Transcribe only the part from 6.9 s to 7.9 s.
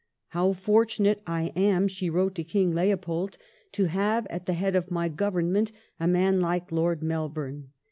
Melbourne.